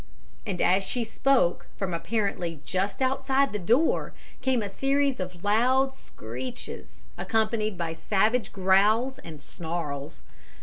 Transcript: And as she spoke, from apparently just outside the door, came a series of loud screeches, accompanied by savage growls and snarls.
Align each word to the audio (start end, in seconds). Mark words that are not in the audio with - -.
And 0.47 0.63
as 0.63 0.83
she 0.83 1.03
spoke, 1.03 1.67
from 1.75 1.93
apparently 1.93 2.59
just 2.65 3.03
outside 3.03 3.53
the 3.53 3.59
door, 3.59 4.13
came 4.41 4.63
a 4.63 4.67
series 4.67 5.19
of 5.19 5.43
loud 5.43 5.93
screeches, 5.93 7.01
accompanied 7.19 7.77
by 7.77 7.93
savage 7.93 8.51
growls 8.51 9.19
and 9.19 9.39
snarls. 9.39 10.23